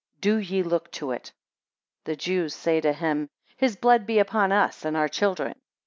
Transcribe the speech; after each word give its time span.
do 0.19 0.37
ye 0.37 0.63
look 0.63 0.89
to 0.89 1.11
it. 1.11 1.27
6 1.27 1.31
The 2.05 2.15
Jews 2.15 2.55
say 2.55 2.81
to 2.81 2.91
him, 2.91 3.29
His 3.55 3.75
blood 3.75 4.07
be 4.07 4.17
upon 4.17 4.51
us 4.51 4.83
and 4.83 4.97
our 4.97 5.07
children. 5.07 5.53